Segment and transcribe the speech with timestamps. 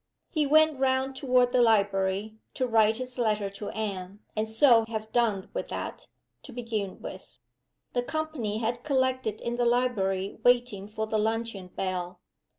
[0.31, 5.11] He went round toward the library, to write his letter to Anne and so have
[5.11, 6.07] done with that,
[6.41, 7.37] to begin with.
[7.93, 12.19] The company had collected in the library waiting for the luncheon bell.